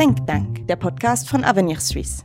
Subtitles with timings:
[0.00, 2.24] Denkdank, der Podcast von Avenir Suisse.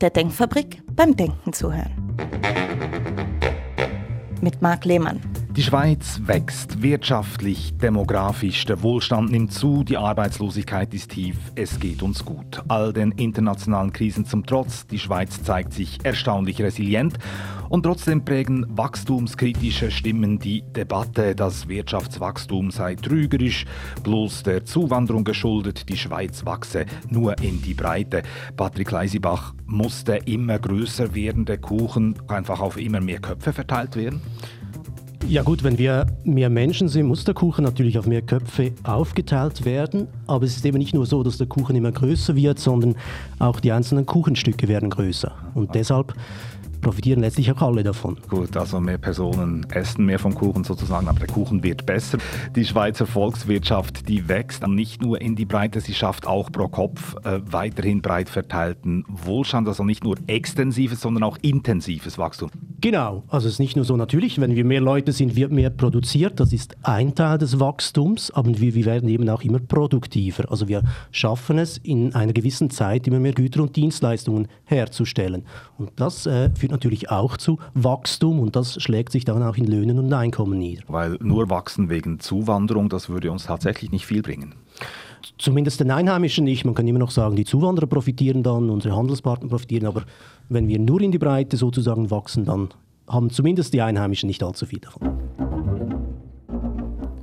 [0.00, 2.16] Der Denkfabrik beim Denken zuhören.
[4.40, 5.20] Mit Marc Lehmann.
[5.50, 12.02] Die Schweiz wächst wirtschaftlich, demografisch, der Wohlstand nimmt zu, die Arbeitslosigkeit ist tief, es geht
[12.02, 12.62] uns gut.
[12.68, 17.18] All den internationalen Krisen zum Trotz, die Schweiz zeigt sich erstaunlich resilient
[17.68, 23.64] und trotzdem prägen wachstumskritische Stimmen die Debatte, das Wirtschaftswachstum sei trügerisch,
[24.02, 28.22] bloß der Zuwanderung geschuldet, die Schweiz wachse nur in die Breite.
[28.56, 34.20] Patrick Leisibach, muss der immer größer werdende Kuchen einfach auf immer mehr Köpfe verteilt werden?
[35.26, 39.66] Ja gut, wenn wir mehr Menschen sind, muss der Kuchen natürlich auf mehr Köpfe aufgeteilt
[39.66, 40.08] werden.
[40.26, 42.94] Aber es ist eben nicht nur so, dass der Kuchen immer größer wird, sondern
[43.38, 45.30] auch die einzelnen Kuchenstücke werden größer.
[45.54, 46.14] Und deshalb
[46.80, 48.16] profitieren letztlich auch alle davon.
[48.28, 52.18] Gut, also mehr Personen essen mehr vom Kuchen sozusagen, aber der Kuchen wird besser.
[52.54, 57.16] Die Schweizer Volkswirtschaft, die wächst nicht nur in die Breite, sie schafft auch pro Kopf
[57.24, 62.50] äh, weiterhin breit verteilten Wohlstand, also nicht nur extensives, sondern auch intensives Wachstum.
[62.80, 65.70] Genau, also es ist nicht nur so natürlich, wenn wir mehr Leute sind, wird mehr
[65.70, 70.50] produziert, das ist ein Teil des Wachstums, aber wir, wir werden eben auch immer produktiver.
[70.50, 75.44] Also wir schaffen es in einer gewissen Zeit immer mehr Güter und Dienstleistungen herzustellen.
[75.76, 79.66] Und das äh, führt natürlich auch zu Wachstum und das schlägt sich dann auch in
[79.66, 80.82] Löhnen und Einkommen nieder.
[80.88, 84.54] Weil nur wachsen wegen Zuwanderung, das würde uns tatsächlich nicht viel bringen.
[85.38, 86.64] Zumindest den Einheimischen nicht.
[86.64, 90.04] Man kann immer noch sagen, die Zuwanderer profitieren dann, unsere Handelspartner profitieren, aber
[90.48, 92.68] wenn wir nur in die Breite sozusagen wachsen, dann
[93.08, 95.18] haben zumindest die Einheimischen nicht allzu viel davon.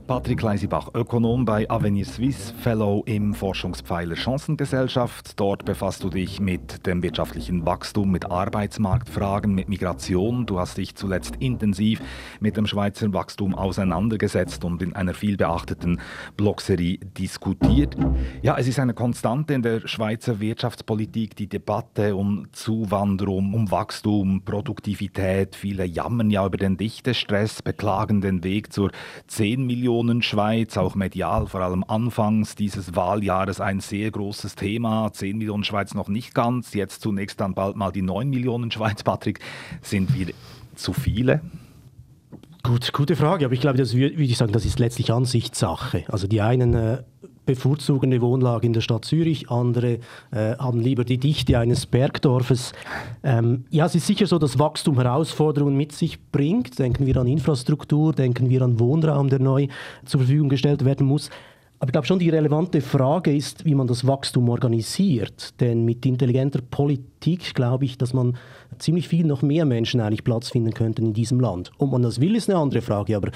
[0.08, 5.40] Patrick Leisibach, Ökonom bei Avenir Suisse, Fellow im Forschungspfeiler Chancengesellschaft.
[5.40, 10.46] Dort befasst du dich mit dem wirtschaftlichen Wachstum, mit Arbeitsmarktfragen, mit Migration.
[10.46, 12.02] Du hast dich zuletzt intensiv
[12.40, 16.00] mit dem Schweizer Wachstum auseinandergesetzt und in einer vielbeachteten
[16.38, 17.98] Blogserie diskutiert.
[18.44, 24.44] Ja, es ist eine Konstante in der Schweizer Wirtschaftspolitik, die Debatte um Zuwanderung, um Wachstum,
[24.46, 25.56] Produktivität.
[25.56, 28.92] Viele jammern ja über den Dichtestress, beklagen den Weg zur
[29.26, 35.10] 10 Millionen Millionen Schweiz, auch medial, vor allem anfangs dieses Wahljahres ein sehr großes Thema.
[35.14, 39.04] 10 Millionen Schweiz noch nicht ganz, jetzt zunächst dann bald mal die 9 Millionen Schweiz.
[39.04, 39.40] Patrick,
[39.82, 40.34] sind wir
[40.76, 41.40] zu viele?
[42.62, 46.04] Gut, gute Frage, aber ich glaube, das würde ich sagen, das ist letztlich Ansichtssache.
[46.10, 47.04] Also die einen äh,
[47.46, 50.00] bevorzugen eine Wohnlage in der Stadt Zürich, andere
[50.32, 52.74] äh, haben lieber die Dichte eines Bergdorfes.
[53.24, 56.80] Ähm, ja, es ist sicher so, dass Wachstum Herausforderungen mit sich bringt.
[56.80, 59.68] Denken wir an Infrastruktur, denken wir an Wohnraum, der neu
[60.06, 61.30] zur Verfügung gestellt werden muss.
[61.80, 65.60] Aber ich glaube schon, die relevante Frage ist, wie man das Wachstum organisiert.
[65.60, 67.15] Denn mit intelligenter Politik
[67.54, 68.38] glaube ich, dass man
[68.80, 71.72] ziemlich viel noch mehr Menschen eigentlich Platz finden könnten in diesem Land.
[71.78, 73.16] Ob man das will, ist eine andere Frage.
[73.16, 73.32] Aber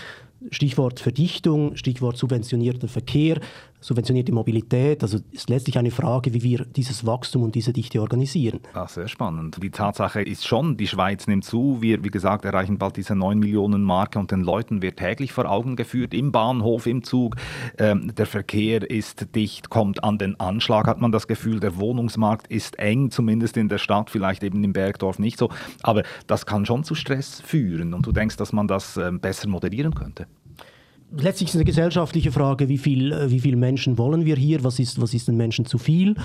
[0.52, 3.40] Stichwort Verdichtung, Stichwort subventionierter Verkehr,
[3.82, 5.04] subventionierte Mobilität.
[5.04, 8.60] Also ist letztlich eine Frage, wie wir dieses Wachstum und diese Dichte organisieren.
[8.74, 9.62] Ah, sehr spannend.
[9.62, 11.82] Die Tatsache ist schon, die Schweiz nimmt zu.
[11.82, 15.46] Wir, wie gesagt, erreichen bald diese 9 Millionen Marke und den Leuten wird täglich vor
[15.46, 17.36] Augen geführt, im Bahnhof, im Zug.
[17.78, 21.60] Ähm, der Verkehr ist dicht, kommt an den Anschlag, hat man das Gefühl.
[21.60, 25.50] Der Wohnungsmarkt ist eng, zumindest in der Stadt, vielleicht eben im Bergdorf nicht so.
[25.82, 27.94] Aber das kann schon zu Stress führen.
[27.94, 30.28] Und du denkst, dass man das ähm, besser moderieren könnte?
[31.18, 34.64] letztlich ist es eine gesellschaftliche Frage, wie viel, äh, wie viele Menschen wollen wir hier,
[34.64, 36.16] was ist, was ist den Menschen zu viel.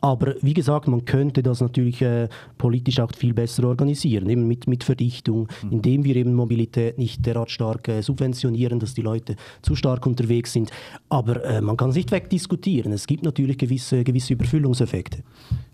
[0.00, 2.28] Aber wie gesagt, man könnte das natürlich äh,
[2.58, 5.72] politisch auch viel besser organisieren, eben mit, mit Verdichtung, mhm.
[5.72, 10.52] indem wir eben Mobilität nicht derart stark äh, subventionieren, dass die Leute zu stark unterwegs
[10.52, 10.70] sind.
[11.08, 12.92] Aber äh, man kann es nicht wegdiskutieren.
[12.92, 15.22] Es gibt natürlich gewisse, gewisse Überfüllungseffekte.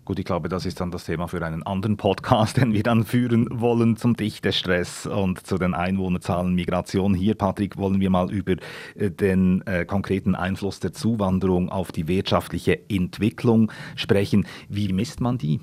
[0.05, 3.05] Gut, ich glaube, das ist dann das Thema für einen anderen Podcast, den wir dann
[3.05, 7.13] führen wollen zum Dichtestress und zu den Einwohnerzahlen Migration.
[7.13, 8.55] Hier, Patrick, wollen wir mal über
[8.95, 14.45] äh, den äh, konkreten Einfluss der Zuwanderung auf die wirtschaftliche Entwicklung sprechen.
[14.67, 15.61] Wie misst man die?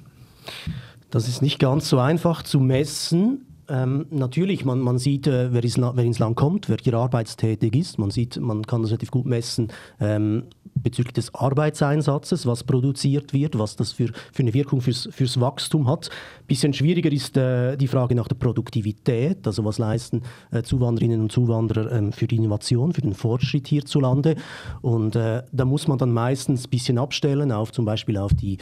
[1.10, 3.49] Das ist nicht ganz so einfach zu messen.
[3.70, 7.76] Ähm, natürlich, man, man sieht, äh, wer, ist, wer, ins Land kommt, wer hier arbeitstätig
[7.76, 7.98] ist.
[7.98, 9.68] Man, sieht, man kann das relativ gut messen,
[10.00, 10.44] ähm,
[10.74, 15.88] bezüglich des Arbeitseinsatzes, was produziert wird, was das für, für eine Wirkung fürs, fürs Wachstum
[15.88, 16.10] hat.
[16.46, 21.32] Bisschen schwieriger ist äh, die Frage nach der Produktivität, also was leisten äh, Zuwanderinnen und
[21.32, 24.36] Zuwanderer ähm, für die Innovation, für den Fortschritt hierzulande.
[24.80, 28.58] Und äh, da muss man dann meistens ein bisschen abstellen auf zum Beispiel auf die,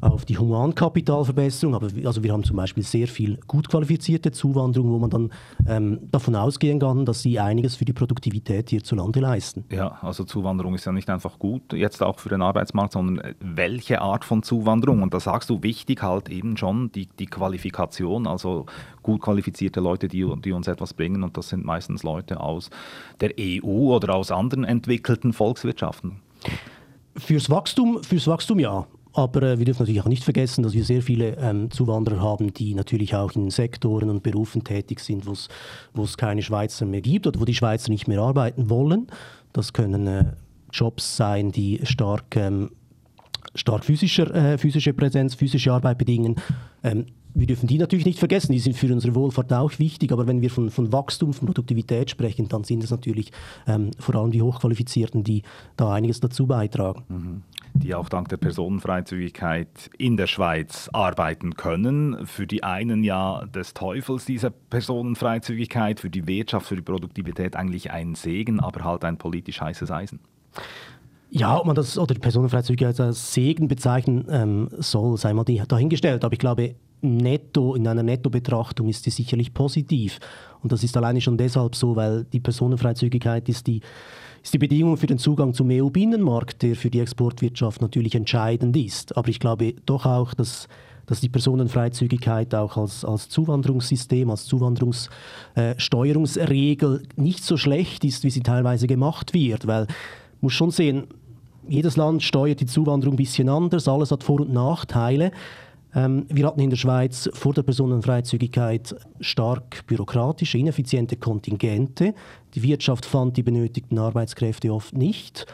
[0.00, 1.74] auf die Humankapitalverbesserung.
[1.74, 5.32] Aber also wir haben zum Beispiel sehr viel gut qualifizierte Zuwanderung, wo man dann
[5.66, 9.64] ähm, davon ausgehen kann, dass sie einiges für die Produktivität hierzulande leisten.
[9.70, 13.34] Ja, also Zuwanderung ist ja nicht einfach gut jetzt auch für den Arbeitsmarkt, sondern äh,
[13.40, 15.02] welche Art von Zuwanderung?
[15.02, 18.66] Und da sagst du, wichtig halt eben schon die, die Qualifikation, also
[19.02, 21.22] gut qualifizierte Leute, die, die uns etwas bringen.
[21.22, 22.68] Und das sind meistens Leute aus
[23.20, 26.20] der EU oder aus anderen entwickelten Volkswirtschaften.
[27.16, 28.86] Fürs Wachstum, fürs Wachstum ja.
[29.14, 32.52] Aber äh, wir dürfen natürlich auch nicht vergessen, dass wir sehr viele ähm, Zuwanderer haben,
[32.52, 37.26] die natürlich auch in Sektoren und Berufen tätig sind, wo es keine Schweizer mehr gibt
[37.26, 39.06] oder wo die Schweizer nicht mehr arbeiten wollen.
[39.52, 40.24] Das können äh,
[40.72, 42.70] Jobs sein, die stark, ähm,
[43.54, 46.36] stark physischer, äh, physische Präsenz, physische Arbeit bedingen.
[46.82, 50.28] Ähm, wir dürfen die natürlich nicht vergessen, die sind für unsere Wohlfahrt auch wichtig, aber
[50.28, 53.32] wenn wir von, von Wachstum, von Produktivität sprechen, dann sind es natürlich
[53.66, 55.42] ähm, vor allem die Hochqualifizierten, die
[55.76, 57.02] da einiges dazu beitragen.
[57.08, 57.42] Mhm.
[57.76, 62.24] Die auch dank der Personenfreizügigkeit in der Schweiz arbeiten können.
[62.24, 67.90] Für die einen ja des Teufels dieser Personenfreizügigkeit, für die Wirtschaft, für die Produktivität eigentlich
[67.90, 70.20] ein Segen, aber halt ein politisch heißes Eisen.
[71.36, 76.22] Ja, ob man das oder die Personenfreizügigkeit als Segen bezeichnen ähm, soll, sei mal dahingestellt.
[76.22, 80.20] Aber ich glaube, netto, in einer Nettobetrachtung ist sie sicherlich positiv.
[80.62, 83.80] Und das ist alleine schon deshalb so, weil die Personenfreizügigkeit ist die,
[84.44, 89.16] ist die Bedingung für den Zugang zum EU-Binnenmarkt, der für die Exportwirtschaft natürlich entscheidend ist.
[89.16, 90.68] Aber ich glaube doch auch, dass
[91.06, 98.30] dass die Personenfreizügigkeit auch als, als Zuwanderungssystem, als Zuwanderungssteuerungsregel äh, nicht so schlecht ist, wie
[98.30, 99.66] sie teilweise gemacht wird.
[99.66, 99.94] Weil man
[100.40, 101.06] muss schon sehen,
[101.68, 105.32] jedes Land steuert die Zuwanderung ein bisschen anders, alles hat Vor- und Nachteile.
[105.94, 112.14] Ähm, wir hatten in der Schweiz vor der Personenfreizügigkeit stark bürokratische, ineffiziente Kontingente.
[112.54, 115.46] Die Wirtschaft fand die benötigten Arbeitskräfte oft nicht.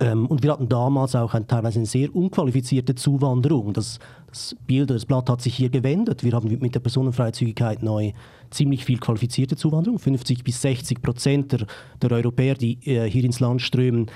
[0.00, 3.74] Ähm, und wir hatten damals auch ein, teilweise eine sehr unqualifizierte Zuwanderung.
[3.74, 3.98] Das,
[4.28, 6.24] das Bild, das Blatt hat sich hier gewendet.
[6.24, 8.12] Wir haben mit der Personenfreizügigkeit neu
[8.50, 9.98] ziemlich viel qualifizierte Zuwanderung.
[9.98, 11.66] 50 bis 60 Prozent der,
[12.00, 14.06] der Europäer, die äh, hier ins Land strömen,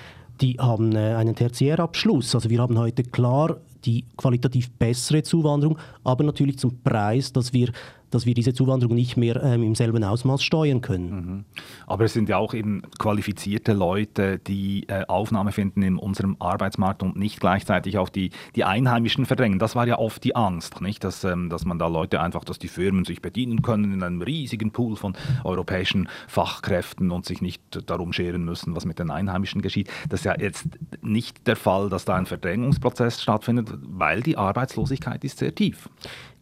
[0.40, 2.34] die haben äh, einen Tertiärabschluss.
[2.34, 7.70] Also wir haben heute klar die qualitativ bessere Zuwanderung, aber natürlich zum Preis, dass wir
[8.10, 11.10] dass wir diese Zuwanderung nicht mehr ähm, im selben Ausmaß steuern können.
[11.10, 11.44] Mhm.
[11.86, 17.02] Aber es sind ja auch eben qualifizierte Leute, die äh, Aufnahme finden in unserem Arbeitsmarkt
[17.02, 19.58] und nicht gleichzeitig auch die, die Einheimischen verdrängen.
[19.58, 21.04] Das war ja oft die Angst, nicht?
[21.04, 24.22] Dass, ähm, dass man da Leute einfach, dass die Firmen sich bedienen können in einem
[24.22, 25.14] riesigen Pool von
[25.44, 29.90] europäischen Fachkräften und sich nicht darum scheren müssen, was mit den Einheimischen geschieht.
[30.08, 30.66] Das ist ja jetzt
[31.02, 35.88] nicht der Fall, dass da ein Verdrängungsprozess stattfindet, weil die Arbeitslosigkeit ist sehr tief.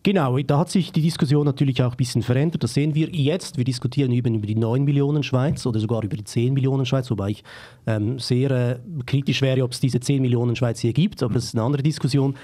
[0.05, 2.63] Genau, da hat sich die Diskussion natürlich auch ein bisschen verändert.
[2.63, 3.57] Das sehen wir jetzt.
[3.57, 7.11] Wir diskutieren über, über die 9 Millionen Schweiz oder sogar über die 10 Millionen Schweiz,
[7.11, 7.45] wobei ich
[7.87, 11.23] ähm, sehr äh, kritisch wäre, ob es diese 10 Millionen Schweiz hier gibt.
[11.23, 12.37] Aber das ist eine andere Diskussion.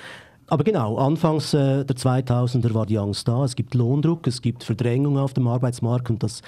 [0.47, 3.45] Aber genau, anfangs äh, der 2000er war die Angst da.
[3.45, 6.41] Es gibt Lohndruck, es gibt Verdrängung auf dem Arbeitsmarkt und das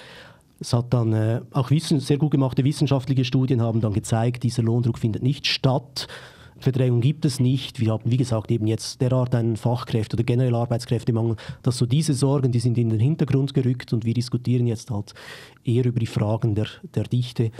[0.61, 4.63] es hat dann äh, auch wissen, sehr gut gemachte wissenschaftliche Studien haben dann gezeigt, dieser
[4.63, 6.07] Lohndruck findet nicht statt.
[6.63, 7.81] Verdrängung gibt es nicht.
[7.81, 12.15] Wir haben, wie gesagt, eben jetzt derart einen Fachkräfte- oder generell Arbeitskräftemangel, dass so diese
[12.15, 15.15] Sorgen, die sind in den Hintergrund gerückt und wir diskutieren jetzt halt
[15.65, 17.51] eher über die Fragen der, der Dichte.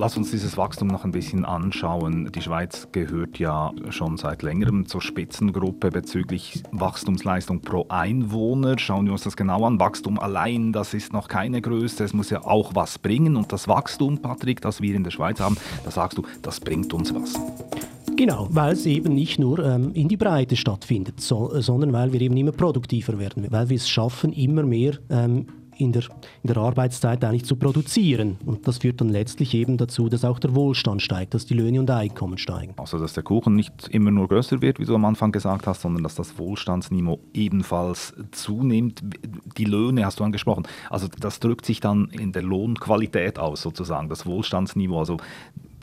[0.00, 2.32] Lass uns dieses Wachstum noch ein bisschen anschauen.
[2.34, 8.78] Die Schweiz gehört ja schon seit längerem zur Spitzengruppe bezüglich Wachstumsleistung pro Einwohner.
[8.78, 9.78] Schauen wir uns das genau an.
[9.78, 12.02] Wachstum allein, das ist noch keine Größe.
[12.02, 13.36] Es muss ja auch was bringen.
[13.36, 16.94] Und das Wachstum, Patrick, das wir in der Schweiz haben, da sagst du, das bringt
[16.94, 17.34] uns was.
[18.16, 22.22] Genau, weil es eben nicht nur ähm, in die Breite stattfindet, so, sondern weil wir
[22.22, 25.46] eben immer produktiver werden, weil wir es schaffen, immer mehr ähm,
[25.80, 26.02] in der,
[26.42, 28.38] in der Arbeitszeit eigentlich zu produzieren.
[28.44, 31.80] Und das führt dann letztlich eben dazu, dass auch der Wohlstand steigt, dass die Löhne
[31.80, 32.74] und Einkommen steigen.
[32.76, 35.82] Also dass der Kuchen nicht immer nur größer wird, wie du am Anfang gesagt hast,
[35.82, 39.02] sondern dass das Wohlstandsniveau ebenfalls zunimmt.
[39.56, 40.66] Die Löhne hast du angesprochen.
[40.88, 44.98] Also das drückt sich dann in der Lohnqualität aus sozusagen, das Wohlstandsniveau.
[44.98, 45.16] Also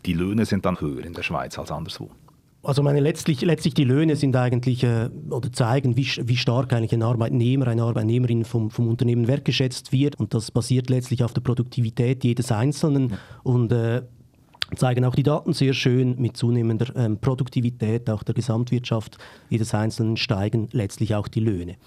[0.06, 2.10] die Löhne sind dann höher in der Schweiz als anderswo.
[2.64, 6.94] Also meine letztlich, letztlich die Löhne sind eigentlich äh, oder zeigen, wie, wie stark eigentlich
[6.94, 10.16] ein Arbeitnehmer, eine Arbeitnehmerin vom, vom Unternehmen wertgeschätzt wird.
[10.20, 13.12] Und das basiert letztlich auf der Produktivität jedes Einzelnen.
[13.12, 13.18] Ja.
[13.44, 14.02] Und äh,
[14.76, 19.18] zeigen auch die Daten sehr schön mit zunehmender ähm, Produktivität auch der Gesamtwirtschaft
[19.50, 21.78] jedes Einzelnen steigen letztlich auch die Löhne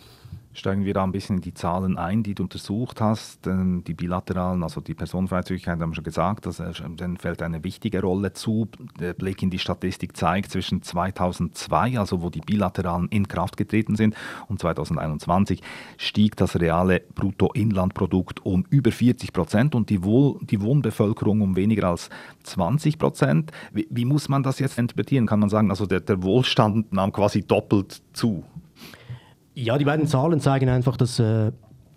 [0.52, 3.46] steigen wir da ein bisschen in die Zahlen ein, die du untersucht hast.
[3.46, 8.32] Die bilateralen, also die Personenfreizügigkeit, haben wir schon gesagt, dass, denen fällt eine wichtige Rolle
[8.32, 8.68] zu.
[8.98, 13.96] Der Blick in die Statistik zeigt, zwischen 2002, also wo die bilateralen in Kraft getreten
[13.96, 14.16] sind,
[14.48, 15.62] und 2021
[15.96, 21.88] stieg das reale Bruttoinlandprodukt um über 40 Prozent und die, Wohl, die Wohnbevölkerung um weniger
[21.88, 22.10] als
[22.42, 23.52] 20 Prozent.
[23.72, 25.26] Wie, wie, muss man das jetzt interpretieren?
[25.26, 28.44] Kann man sagen, also der, der Wohlstand nahm quasi doppelt zu?
[29.54, 31.52] Ja, die beiden Zahlen zeigen einfach, dass äh,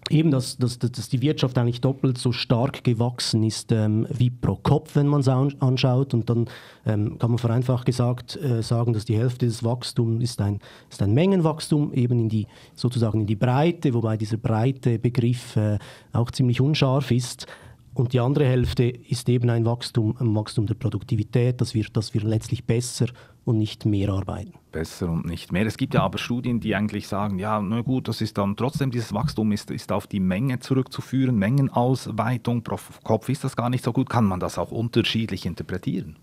[0.10, 4.56] eben, dass, dass, dass die Wirtschaft eigentlich doppelt so stark gewachsen ist ähm, wie pro
[4.56, 6.14] Kopf, wenn man es anschaut.
[6.14, 6.46] Und dann
[6.86, 11.02] ähm, kann man vereinfacht gesagt äh, sagen, dass die Hälfte des Wachstums ist ein, ist
[11.02, 15.78] ein Mengenwachstum, eben in die, sozusagen in die Breite, wobei dieser breite Begriff äh,
[16.12, 17.48] auch ziemlich unscharf ist.
[17.94, 22.14] Und die andere Hälfte ist eben ein Wachstum, ein Wachstum der Produktivität, dass wir, dass
[22.14, 23.06] wir letztlich besser
[23.46, 24.54] und nicht mehr arbeiten.
[24.72, 25.66] Besser und nicht mehr.
[25.66, 28.90] Es gibt ja aber Studien, die eigentlich sagen, ja, na gut, das ist dann trotzdem,
[28.90, 33.84] dieses Wachstum ist, ist auf die Menge zurückzuführen, Mengenausweitung pro Kopf ist das gar nicht
[33.84, 34.10] so gut.
[34.10, 36.16] Kann man das auch unterschiedlich interpretieren?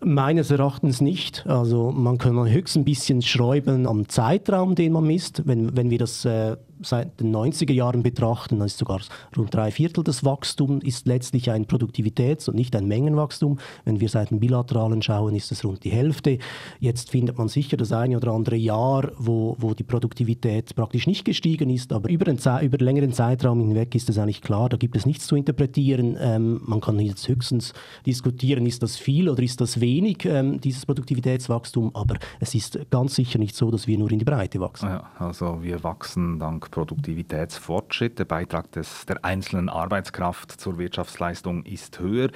[0.00, 1.44] Meines Erachtens nicht.
[1.46, 5.42] Also man kann höchstens ein bisschen schreiben am Zeitraum, den man misst.
[5.46, 9.00] Wenn, wenn wir das äh, seit den 90er Jahren betrachten, dann ist sogar
[9.36, 13.58] rund drei Viertel des Wachstums ist letztlich ein Produktivitäts- und nicht ein Mengenwachstum.
[13.84, 16.38] Wenn wir seit dem Bilateralen schauen, ist es rund die Hälfte.
[16.80, 21.24] Jetzt findet man sicher das eine oder andere Jahr, wo, wo die Produktivität praktisch nicht
[21.24, 24.76] gestiegen ist, aber über einen, über einen längeren Zeitraum hinweg ist es eigentlich klar, da
[24.76, 26.16] gibt es nichts zu interpretieren.
[26.20, 27.72] Ähm, man kann jetzt höchstens
[28.06, 33.14] diskutieren, ist das viel oder ist das wenig, ähm, dieses Produktivitätswachstum, aber es ist ganz
[33.14, 34.88] sicher nicht so, dass wir nur in die Breite wachsen.
[34.88, 38.18] Ja, also wir wachsen dank Produktivitätsfortschritt.
[38.18, 42.30] Der Beitrag des, der einzelnen Arbeitskraft zur Wirtschaftsleistung ist höher.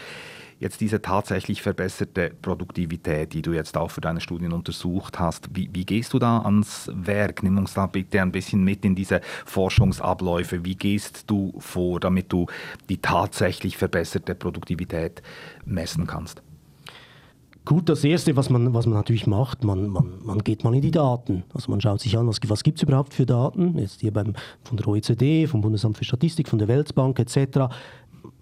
[0.59, 5.69] Jetzt diese tatsächlich verbesserte Produktivität, die du jetzt auch für deine Studien untersucht hast, wie,
[5.73, 7.43] wie, gehst du da ans Werk?
[7.43, 10.65] Nimm uns da bitte ein bisschen mit in diese Forschungsabläufe.
[10.65, 12.47] Wie gehst du vor, damit du
[12.89, 15.21] die tatsächlich verbesserte Produktivität
[15.65, 16.43] messen kannst?
[17.65, 20.81] Gut, das Erste, was man, was man natürlich macht, man, man, man geht mal in
[20.81, 21.45] die Daten.
[21.55, 24.35] Also man schaut sich an, was, was gibt es überhaupt für Daten, jetzt hier beim,
[24.65, 27.73] von der OECD, vom Bundesamt für Statistik, von der Weltbank etc.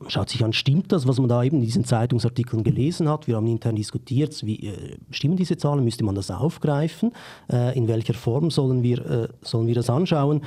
[0.06, 3.26] Schaut sich an, stimmt das, was man da eben in diesen Zeitungsartikeln gelesen hat?
[3.26, 7.12] Wir haben intern diskutiert, wie, äh, stimmen diese Zahlen, müsste man das aufgreifen?
[7.52, 10.40] Äh, in welcher Form sollen wir, äh, sollen wir das anschauen?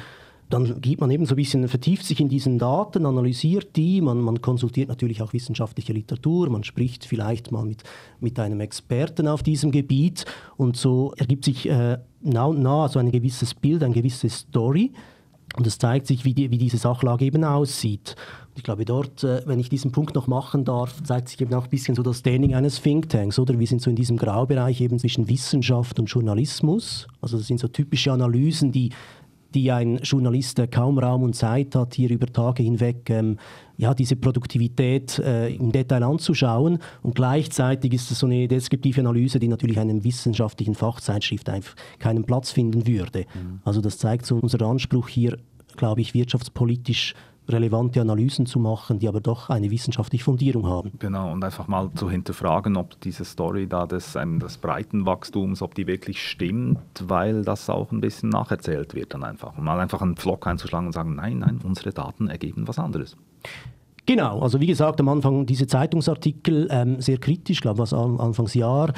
[0.50, 4.20] Dann geht man eben so ein bisschen, vertieft sich in diesen Daten, analysiert die, man,
[4.22, 7.84] man konsultiert natürlich auch wissenschaftliche Literatur, man spricht vielleicht mal mit,
[8.20, 10.26] mit einem Experten auf diesem Gebiet
[10.58, 14.92] und so ergibt sich äh, nah und nah so ein gewisses Bild, eine gewisse Story.
[15.56, 18.16] Und es zeigt sich, wie, die, wie diese Sachlage eben aussieht.
[18.50, 21.54] Und ich glaube, dort, äh, wenn ich diesen Punkt noch machen darf, zeigt sich eben
[21.54, 23.60] auch ein bisschen so das Standing eines Thinktanks, oder?
[23.60, 27.08] Wir sind so in diesem Graubereich eben zwischen Wissenschaft und Journalismus.
[27.22, 28.90] Also das sind so typische Analysen, die
[29.54, 33.38] die ein Journalist kaum Raum und Zeit hat, hier über Tage hinweg ähm,
[33.78, 36.80] ja, diese Produktivität äh, im Detail anzuschauen.
[37.02, 42.24] Und gleichzeitig ist es so eine deskriptive Analyse, die natürlich einem wissenschaftlichen Fachzeitschrift einfach keinen
[42.24, 43.26] Platz finden würde.
[43.34, 43.62] Mhm.
[43.64, 45.38] Also das zeigt so unser Anspruch hier,
[45.76, 47.16] glaube ich, wirtschaftspolitisch
[47.48, 50.92] relevante Analysen zu machen, die aber doch eine wissenschaftliche Fundierung haben.
[51.00, 55.76] Genau, und einfach mal zu hinterfragen, ob diese Story da des, ähm, des Breitenwachstums, ob
[55.76, 59.58] die wirklich stimmt, weil das auch ein bisschen nacherzählt wird dann einfach.
[59.58, 63.18] Und mal einfach einen Pflock einzuschlagen und sagen, nein, nein, unsere Daten ergeben was anderes.
[64.06, 68.94] Genau, also wie gesagt, am Anfang diese Zeitungsartikel ähm, sehr kritisch, glaube was Anfangsjahr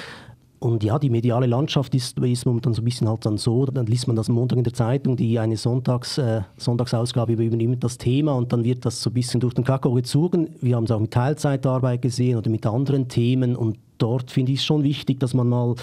[0.59, 3.85] und ja, die mediale Landschaft ist, ist momentan so ein bisschen halt dann so, dann
[3.85, 8.33] liest man das Montag in der Zeitung, die eine Sonntags, äh, Sonntagsausgabe übernimmt das Thema
[8.33, 10.55] und dann wird das so ein bisschen durch den Kakao gezogen.
[10.61, 14.59] Wir haben es auch mit Teilzeitarbeit gesehen oder mit anderen Themen und dort finde ich
[14.59, 15.75] es schon wichtig, dass man mal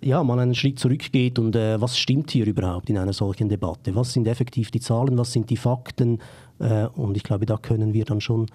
[0.00, 3.94] ja, mal einen Schritt zurückgeht und äh, was stimmt hier überhaupt in einer solchen Debatte?
[3.96, 6.20] Was sind effektiv die Zahlen, was sind die Fakten?
[6.60, 8.46] Äh, und ich glaube, da können wir dann schon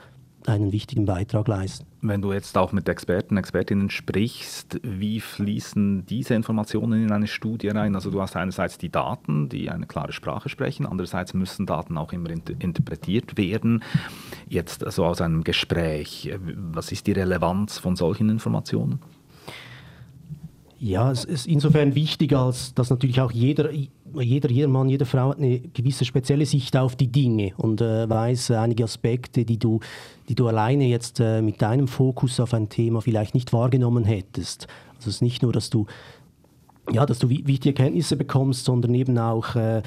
[0.50, 1.86] einen wichtigen Beitrag leisten.
[2.02, 7.70] Wenn du jetzt auch mit Experten, Expertinnen sprichst, wie fließen diese Informationen in eine Studie
[7.70, 7.96] rein?
[7.96, 12.12] Also du hast einerseits die Daten, die eine klare Sprache sprechen, andererseits müssen Daten auch
[12.12, 13.84] immer inter interpretiert werden.
[14.50, 19.00] Jetzt also aus einem Gespräch, was ist die Relevanz von solchen Informationen?
[20.78, 23.70] Ja, es ist insofern wichtig, als dass natürlich auch jeder
[24.22, 28.10] jeder, jeder Mann, jede Frau hat eine gewisse spezielle Sicht auf die Dinge und äh,
[28.10, 29.80] weiß einige Aspekte, die du,
[30.30, 34.68] die du alleine jetzt äh, mit deinem Fokus auf ein Thema vielleicht nicht wahrgenommen hättest.
[34.96, 35.86] Also es ist nicht nur, dass du,
[36.92, 39.82] ja, dass du wichtige Erkenntnisse bekommst, sondern eben auch äh,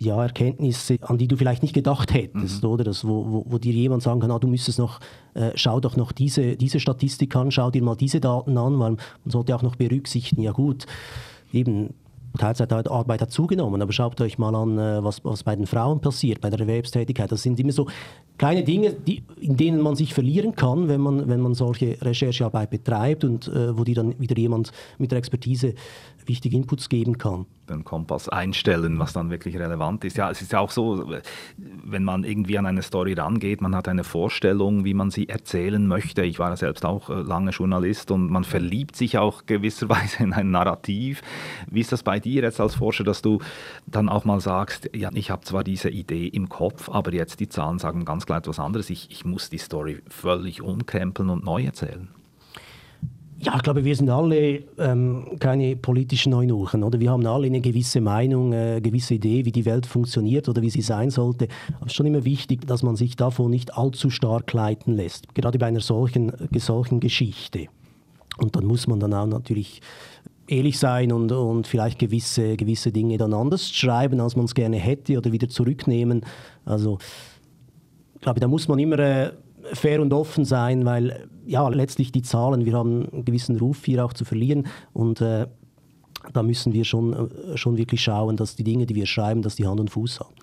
[0.00, 2.70] ja, Erkenntnisse, an die du vielleicht nicht gedacht hättest, mhm.
[2.70, 2.84] oder?
[2.84, 4.98] Das, wo, wo, wo, dir jemand sagen kann, ah, du müsstest noch,
[5.34, 8.92] äh, schau doch noch diese, diese Statistik an, schau dir mal diese Daten an, weil
[8.92, 10.86] man sollte auch noch berücksichtigen, ja gut,
[11.52, 11.92] eben
[12.38, 16.40] Teilzeitarbeit hat zugenommen, aber schaut euch mal an, äh, was, was bei den Frauen passiert,
[16.40, 17.30] bei der Erwerbstätigkeit.
[17.30, 17.86] Das sind immer so
[18.38, 22.70] kleine Dinge, die, in denen man sich verlieren kann, wenn man, wenn man solche Recherchearbeit
[22.70, 25.74] betreibt und äh, wo dir dann wieder jemand mit der Expertise
[26.26, 27.46] wichtige Inputs geben kann.
[27.68, 30.16] Den Kompass einstellen, was dann wirklich relevant ist.
[30.16, 31.14] Ja, es ist ja auch so,
[31.56, 35.86] wenn man irgendwie an eine Story rangeht, man hat eine Vorstellung, wie man sie erzählen
[35.86, 36.22] möchte.
[36.22, 40.32] Ich war ja selbst auch äh, lange Journalist und man verliebt sich auch gewisserweise in
[40.32, 41.22] ein Narrativ.
[41.70, 43.38] Wie ist das bei dir jetzt als Forscher, dass du
[43.86, 47.48] dann auch mal sagst, ja, ich habe zwar diese Idee im Kopf, aber jetzt die
[47.48, 48.90] Zahlen sagen ganz klar etwas anderes.
[48.90, 52.08] Ich, ich muss die Story völlig umkrempeln und neu erzählen.
[53.42, 57.00] Ja, ich glaube, wir sind alle ähm, keine politischen Eunuchen, oder?
[57.00, 60.60] Wir haben alle eine gewisse Meinung, eine äh, gewisse Idee, wie die Welt funktioniert oder
[60.60, 61.48] wie sie sein sollte.
[61.76, 65.34] Aber es ist schon immer wichtig, dass man sich davon nicht allzu stark leiten lässt,
[65.34, 67.68] gerade bei einer solchen, solchen Geschichte.
[68.36, 69.80] Und dann muss man dann auch natürlich
[70.46, 74.76] ehrlich sein und, und vielleicht gewisse, gewisse Dinge dann anders schreiben, als man es gerne
[74.76, 76.26] hätte oder wieder zurücknehmen.
[76.66, 76.98] Also,
[78.16, 79.30] ich glaube, da muss man immer äh,
[79.72, 84.04] fair und offen sein, weil ja, letztlich die Zahlen, wir haben einen gewissen Ruf hier
[84.04, 85.46] auch zu verlieren und äh,
[86.32, 89.56] da müssen wir schon, äh, schon wirklich schauen, dass die Dinge, die wir schreiben, dass
[89.56, 90.34] die Hand und Fuß haben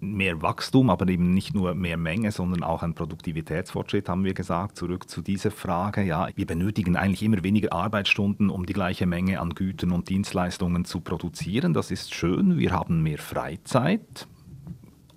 [0.00, 4.76] mehr Wachstum, aber eben nicht nur mehr Menge, sondern auch ein Produktivitätsfortschritt, haben wir gesagt.
[4.76, 6.02] Zurück zu dieser Frage.
[6.02, 10.84] Ja, wir benötigen eigentlich immer weniger Arbeitsstunden, um die gleiche Menge an Gütern und Dienstleistungen
[10.84, 11.74] zu produzieren.
[11.74, 12.58] Das ist schön.
[12.58, 14.26] Wir haben mehr Freizeit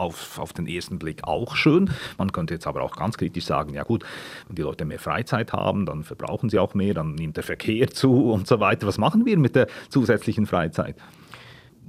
[0.03, 1.89] auf, auf den ersten Blick auch schön.
[2.17, 4.03] Man könnte jetzt aber auch ganz kritisch sagen, ja gut,
[4.47, 7.89] wenn die Leute mehr Freizeit haben, dann verbrauchen sie auch mehr, dann nimmt der Verkehr
[7.89, 8.87] zu und so weiter.
[8.87, 10.95] Was machen wir mit der zusätzlichen Freizeit?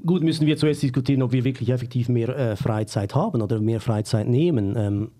[0.07, 3.81] Gut, müssen wir zuerst diskutieren, ob wir wirklich effektiv mehr äh, Freizeit haben oder mehr
[3.81, 4.75] Freizeit nehmen.
[4.77, 5.11] Ähm,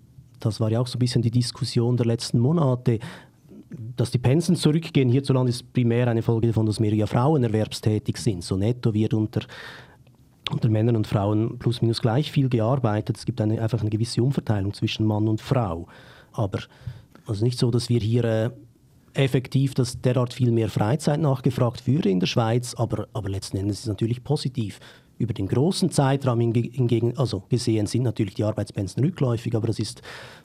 [0.41, 2.99] das war ja auch so ein bisschen die Diskussion der letzten Monate.
[3.97, 8.19] Dass die Pensen zurückgehen hierzulande ist primär eine Folge davon, dass mehr ja Frauen erwerbstätig
[8.19, 8.45] sind.
[8.45, 9.41] So netto wird unter
[10.51, 13.17] unter Männern und Frauen plus minus gleich viel gearbeitet.
[13.17, 15.87] Es gibt eine, einfach eine gewisse Umverteilung zwischen Mann und Frau.
[16.33, 16.61] Aber
[17.27, 18.51] also nicht so, dass wir hier äh,
[19.15, 23.79] effektiv, dass derart viel mehr Freizeit nachgefragt würde in der Schweiz, aber, aber letzten Endes
[23.79, 24.81] ist es natürlich positiv.
[25.17, 30.03] Über den großen Zeitraum hingegen, also gesehen sind natürlich die Arbeitspensen rückläufig, aber das ist,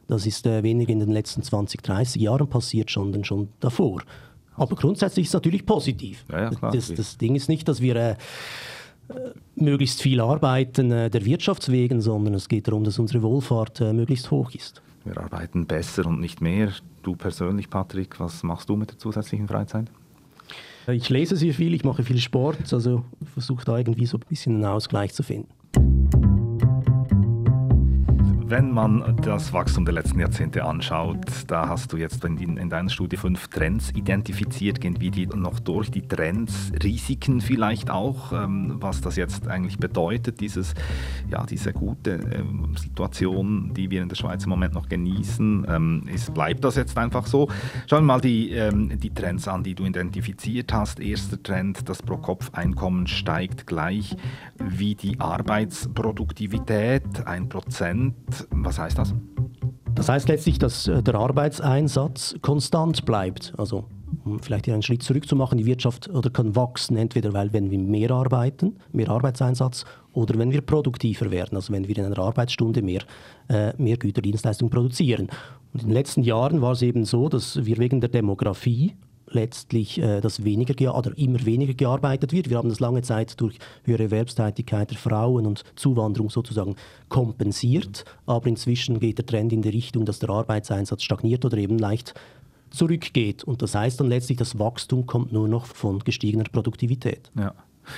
[0.07, 4.03] das ist äh, weniger in den letzten 20, 30 Jahren passiert, sondern schon davor.
[4.53, 6.23] Aber grundsätzlich ist es natürlich positiv.
[6.29, 8.15] Ja, ja, das, das, Ding ist nicht, dass wir äh,
[9.55, 14.31] möglichst viel arbeiten äh, der Wirtschaftswegen, sondern es geht darum, dass unsere Wohlfahrt äh, möglichst
[14.31, 14.81] hoch ist.
[15.05, 16.71] Wir arbeiten besser und nicht mehr.
[17.03, 19.87] Du persönlich, Patrick, was machst du mit der zusätzlichen Freizeit?
[20.87, 24.55] Ich lese sehr viel, ich mache viel Sport, also versuche da irgendwie so ein bisschen
[24.55, 25.49] einen Ausgleich zu finden.
[28.49, 32.89] Wenn man das Wachstum der letzten Jahrzehnte anschaut, da hast du jetzt in, in deiner
[32.89, 34.81] Studie fünf Trends identifiziert.
[34.81, 39.77] Gehen wir die noch durch, die Trends, Risiken vielleicht auch, ähm, was das jetzt eigentlich
[39.77, 40.73] bedeutet, dieses,
[41.29, 45.67] ja, diese gute ähm, Situation, die wir in der Schweiz im Moment noch genießen.
[45.69, 47.49] Ähm, ist, bleibt das jetzt einfach so?
[47.85, 50.99] Schauen wir mal die, ähm, die Trends an, die du identifiziert hast.
[50.99, 54.17] Erster Trend, das Pro-Kopf-Einkommen steigt gleich
[54.57, 59.13] wie die Arbeitsproduktivität, ein Prozent was heißt das?
[59.95, 63.53] Das heißt letztlich, dass äh, der Arbeitseinsatz konstant bleibt.
[63.57, 63.85] Also
[64.25, 67.53] um vielleicht hier einen Schritt zurück zu machen, die Wirtschaft oder kann wachsen, entweder weil
[67.53, 72.05] wenn wir mehr arbeiten, mehr Arbeitseinsatz, oder wenn wir produktiver werden, also wenn wir in
[72.05, 73.01] einer Arbeitsstunde mehr,
[73.47, 75.29] äh, mehr Güterdienstleistungen produzieren.
[75.73, 78.95] Und in den letzten Jahren war es eben so, dass wir wegen der Demografie
[79.31, 82.49] letztlich äh, dass weniger oder immer weniger gearbeitet wird.
[82.49, 86.75] Wir haben das lange Zeit durch höhere Erwerbstätigkeit der Frauen und Zuwanderung sozusagen
[87.09, 91.77] kompensiert, aber inzwischen geht der Trend in die Richtung, dass der Arbeitseinsatz stagniert oder eben
[91.77, 92.13] leicht
[92.69, 93.43] zurückgeht.
[93.43, 97.31] Und das heißt dann letztlich, das Wachstum kommt nur noch von gestiegener Produktivität.
[97.37, 97.53] Ja.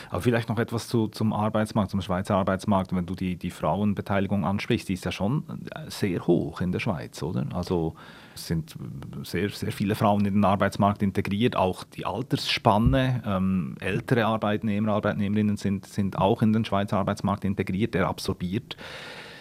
[0.10, 4.46] Aber vielleicht noch etwas zu, zum Arbeitsmarkt, zum Schweizer Arbeitsmarkt, wenn du die, die Frauenbeteiligung
[4.46, 5.44] ansprichst, die ist ja schon
[5.88, 7.46] sehr hoch in der Schweiz, oder?
[7.54, 7.96] Also
[8.36, 8.76] es sind
[9.24, 15.58] sehr, sehr viele Frauen in den Arbeitsmarkt integriert, auch die Altersspanne, ähm, ältere Arbeitnehmer, Arbeitnehmerinnen
[15.58, 18.78] sind, sind auch in den Schweizer Arbeitsmarkt integriert, der absorbiert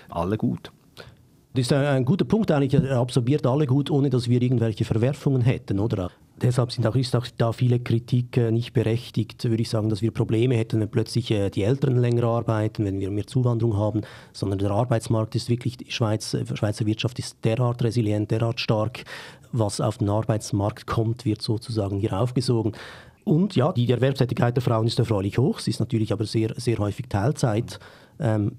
[0.09, 0.73] alle gut.
[1.53, 5.43] Das ist ein, guter Punkt eigentlich, er absorbiert alle gut, ohne dass wir irgendwelche Verwerfungen
[5.43, 6.13] hätten, oder?
[6.41, 10.01] Deshalb sind auch, ist auch da viele Kritik äh, nicht berechtigt, würde ich sagen, dass
[10.01, 14.03] wir Probleme hätten, wenn plötzlich äh, die Älteren länger arbeiten, wenn wir mehr Zuwanderung haben,
[14.33, 19.03] sondern der Arbeitsmarkt ist wirklich, die Schweiz, äh, Schweizer Wirtschaft ist derart resilient, derart stark,
[19.51, 22.73] was auf den Arbeitsmarkt kommt, wird sozusagen hier aufgesogen.
[23.25, 26.79] Und ja, die Erwerbstätigkeit der Frauen ist erfreulich hoch, sie ist natürlich aber sehr, sehr
[26.79, 27.81] häufig Teilzeit.
[28.21, 28.53] Ähm,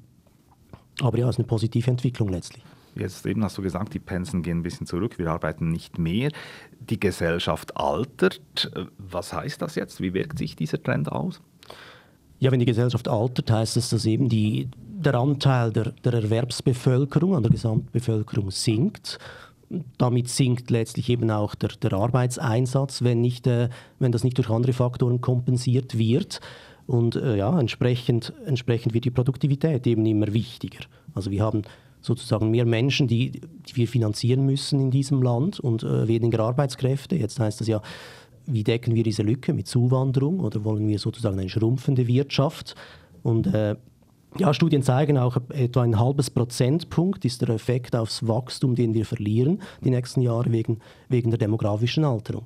[1.02, 2.64] aber ja, es ist eine positive Entwicklung letztlich.
[2.96, 6.32] Jetzt eben hast du gesagt, die Pensen gehen ein bisschen zurück, wir arbeiten nicht mehr.
[6.80, 8.72] Die Gesellschaft altert.
[8.98, 10.02] Was heißt das jetzt?
[10.02, 11.42] Wie wirkt sich dieser Trend aus?
[12.40, 17.36] Ja, wenn die Gesellschaft altert, heißt es, dass eben die, der Anteil der, der Erwerbsbevölkerung
[17.36, 19.20] an der Gesamtbevölkerung sinkt.
[19.98, 24.50] Damit sinkt letztlich eben auch der, der Arbeitseinsatz, wenn, nicht, äh, wenn das nicht durch
[24.50, 26.42] andere Faktoren kompensiert wird.
[26.88, 30.80] Und äh, ja, entsprechend, entsprechend wird die Produktivität eben immer wichtiger.
[31.14, 31.62] Also wir haben
[32.02, 37.16] sozusagen mehr Menschen, die, die wir finanzieren müssen in diesem Land und äh, weniger Arbeitskräfte.
[37.16, 37.82] Jetzt heißt das ja,
[38.46, 42.76] wie decken wir diese Lücke mit Zuwanderung oder wollen wir sozusagen eine schrumpfende Wirtschaft?
[43.24, 43.76] Und äh,
[44.38, 49.06] ja, Studien zeigen auch, etwa ein halbes Prozentpunkt ist der Effekt aufs Wachstum, den wir
[49.06, 52.46] verlieren die nächsten Jahre wegen, wegen der demografischen Alterung.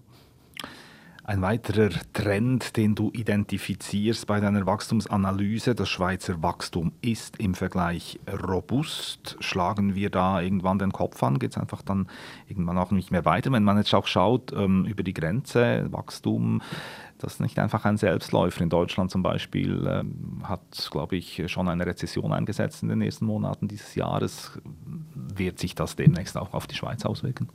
[1.27, 8.19] Ein weiterer Trend, den du identifizierst bei deiner Wachstumsanalyse, das Schweizer Wachstum ist im Vergleich
[8.47, 9.35] robust.
[9.39, 11.39] Schlagen wir da irgendwann den Kopf an?
[11.39, 12.09] Geht es einfach dann
[12.47, 13.51] irgendwann auch nicht mehr weiter?
[13.51, 16.61] Wenn man jetzt auch schaut ähm, über die Grenze, Wachstum,
[17.17, 18.61] das ist nicht einfach ein Selbstläufer.
[18.61, 23.25] In Deutschland zum Beispiel ähm, hat, glaube ich, schon eine Rezession eingesetzt in den ersten
[23.25, 24.59] Monaten dieses Jahres.
[25.15, 27.49] Wird sich das demnächst auch auf die Schweiz auswirken?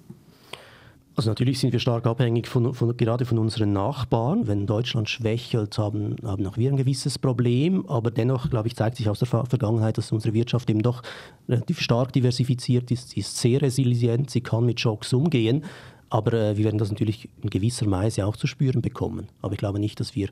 [1.17, 4.47] Also natürlich sind wir stark abhängig von, von, gerade von unseren Nachbarn.
[4.47, 7.85] Wenn Deutschland schwächelt, haben, haben auch wir ein gewisses Problem.
[7.89, 11.03] Aber dennoch, glaube ich, zeigt sich aus der Vergangenheit, dass unsere Wirtschaft eben doch
[11.49, 13.11] relativ stark diversifiziert ist.
[13.11, 15.65] Sie ist sehr resilient, sie kann mit Schocks umgehen.
[16.11, 19.29] Aber äh, wir werden das natürlich in gewisser Weise auch zu spüren bekommen.
[19.43, 20.29] Aber ich glaube nicht, dass wir,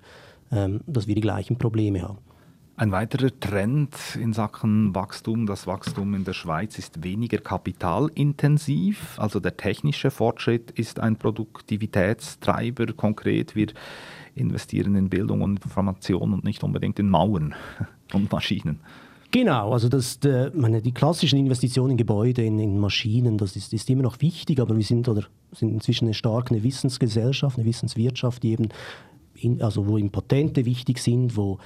[0.52, 2.18] ähm, dass wir die gleichen Probleme haben.
[2.78, 3.90] Ein weiterer Trend
[4.22, 9.18] in Sachen Wachstum, das Wachstum in der Schweiz ist weniger kapitalintensiv.
[9.18, 13.56] Also der technische Fortschritt ist ein Produktivitätstreiber konkret.
[13.56, 13.66] Wir
[14.36, 17.56] investieren in Bildung und Information und nicht unbedingt in Mauern
[18.12, 18.78] und Maschinen.
[19.32, 23.72] Genau, also das, der, meine, die klassischen Investitionen in Gebäude, in, in Maschinen, das ist,
[23.72, 27.66] ist, immer noch wichtig, aber wir sind, oder, sind inzwischen eine starke eine Wissensgesellschaft, eine
[27.66, 28.68] Wissenswirtschaft, die eben
[29.34, 31.58] in, also wo eben Patente wichtig sind, wo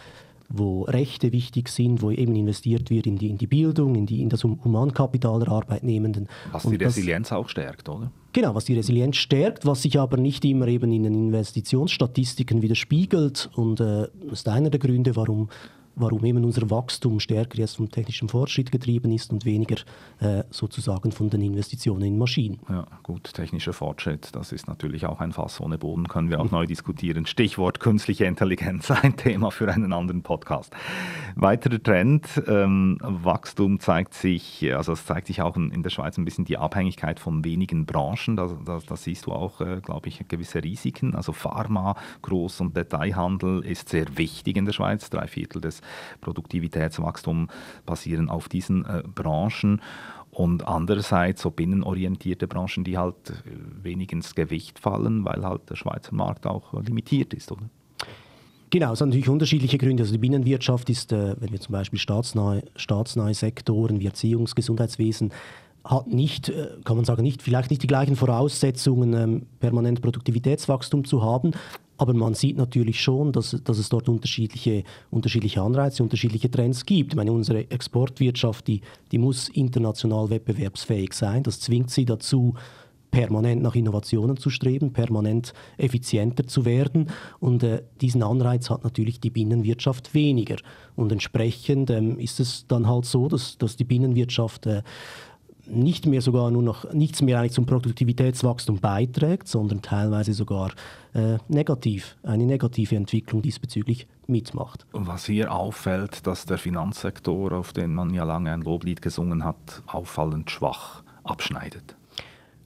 [0.55, 4.21] wo Rechte wichtig sind, wo eben investiert wird in die, in die Bildung, in, die,
[4.21, 6.29] in das Humankapital der Arbeitnehmenden.
[6.53, 8.11] Was die Resilienz das, auch stärkt, oder?
[8.33, 13.51] Genau, was die Resilienz stärkt, was sich aber nicht immer eben in den Investitionsstatistiken widerspiegelt.
[13.55, 15.49] Und äh, das ist einer der Gründe, warum
[15.95, 19.77] warum eben unser Wachstum stärker jetzt vom technischen Fortschritt getrieben ist und weniger
[20.21, 22.61] äh, sozusagen von den Investitionen in Maschinen.
[22.69, 26.51] Ja, gut, technischer Fortschritt, das ist natürlich auch ein Fass ohne Boden, können wir auch
[26.51, 27.27] neu diskutieren.
[27.27, 30.75] Stichwort künstliche Intelligenz, ein Thema für einen anderen Podcast.
[31.35, 36.25] Weiterer Trend, ähm, Wachstum zeigt sich, also es zeigt sich auch in, der Schweiz ein
[36.25, 40.27] bisschen die Abhängigkeit von wenigen Branchen, da, da, da siehst du auch, äh, glaube ich,
[40.29, 41.15] gewisse Risiken.
[41.15, 45.82] Also Pharma, Groß- und Detailhandel ist sehr wichtig in der Schweiz, drei Viertel des
[46.21, 47.49] Produktivitätswachstum
[47.87, 49.81] basieren auf diesen äh, Branchen.
[50.31, 55.77] Und andererseits so binnenorientierte Branchen, die halt äh, wenig ins Gewicht fallen, weil halt der
[55.77, 57.69] Schweizer Markt auch limitiert ist, oder?
[58.71, 60.03] Genau, es hat natürlich unterschiedliche Gründe.
[60.03, 65.31] Also die Binnenwirtschaft ist, äh, wenn wir zum Beispiel staatsnahe, staatsnahe Sektoren wie Erziehungs-, Gesundheitswesen
[65.85, 71.05] hat nicht, äh, kann man sagen, nicht, vielleicht nicht die gleichen Voraussetzungen, ähm, permanent Produktivitätswachstum
[71.05, 71.53] zu haben.
[72.03, 77.13] Aber man sieht natürlich schon, dass, dass es dort unterschiedliche, unterschiedliche Anreize, unterschiedliche Trends gibt.
[77.13, 78.81] Ich meine, unsere Exportwirtschaft, die,
[79.13, 81.45] die muss international wettbewerbsfähig sein.
[81.45, 82.55] Das zwingt sie dazu,
[83.13, 87.09] permanent nach Innovationen zu streben, permanent effizienter zu werden.
[87.39, 90.57] Und äh, diesen Anreiz hat natürlich die Binnenwirtschaft weniger.
[90.97, 94.83] Und entsprechend ähm, ist es dann halt so, dass, dass die Binnenwirtschaft äh,
[95.67, 100.73] nicht mehr sogar nur noch nichts mehr eigentlich zum Produktivitätswachstum beiträgt, sondern teilweise sogar
[101.15, 104.87] äh, negativ, eine negative Entwicklung diesbezüglich mitmacht.
[104.93, 109.83] Was hier auffällt, dass der Finanzsektor, auf den man ja lange ein Loblied gesungen hat,
[109.87, 111.97] auffallend schwach abschneidet.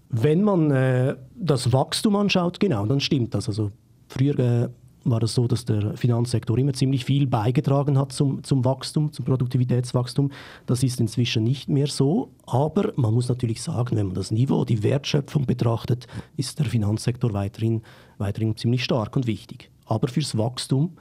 [0.08, 3.48] Wenn man äh, das Wachstum anschaut, genau, dann stimmt das.
[3.48, 3.72] Also
[4.08, 4.68] früher äh,
[5.10, 9.24] war es so, dass der Finanzsektor immer ziemlich viel beigetragen hat zum, zum Wachstum, zum
[9.24, 10.30] Produktivitätswachstum.
[10.66, 12.32] Das ist inzwischen nicht mehr so.
[12.46, 17.32] Aber man muss natürlich sagen, wenn man das Niveau, die Wertschöpfung betrachtet, ist der Finanzsektor
[17.32, 17.82] weiterhin,
[18.18, 19.70] weiterhin ziemlich stark und wichtig.
[19.86, 20.96] Aber fürs Wachstum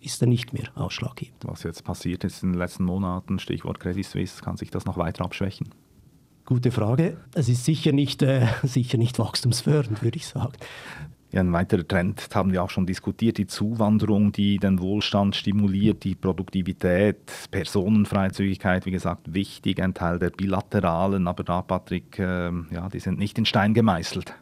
[0.00, 1.42] ist er nicht mehr ausschlaggebend.
[1.44, 4.98] Was jetzt passiert ist in den letzten Monaten, Stichwort Credit Suisse, kann sich das noch
[4.98, 5.68] weiter abschwächen?
[6.44, 7.16] Gute Frage.
[7.34, 10.52] Es ist sicher nicht, äh, sicher nicht wachstumsfördernd, würde ich sagen.
[11.36, 16.02] Ja, ein weiterer Trend haben wir auch schon diskutiert, die Zuwanderung, die den Wohlstand stimuliert,
[16.02, 22.88] die Produktivität, Personenfreizügigkeit, wie gesagt, wichtig, ein Teil der bilateralen, aber da, Patrick, äh, ja,
[22.90, 24.32] die sind nicht in Stein gemeißelt.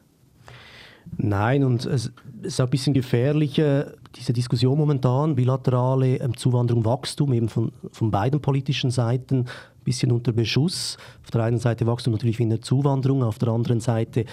[1.17, 7.49] Nein, und es ist ein bisschen gefährlicher, diese Diskussion momentan, bilaterale ähm, Zuwanderung, Wachstum, eben
[7.49, 10.97] von, von beiden politischen Seiten, ein bisschen unter Beschuss.
[11.25, 14.25] Auf der einen Seite Wachstum natürlich wegen der Zuwanderung, auf der anderen Seite